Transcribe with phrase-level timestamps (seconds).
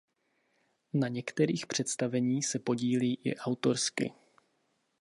[0.93, 4.13] Na některých představení se podílí i autorsky.